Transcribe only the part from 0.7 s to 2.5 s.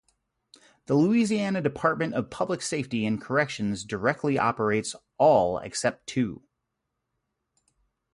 The Louisiana Department of